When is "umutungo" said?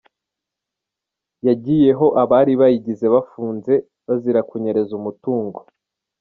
4.99-5.59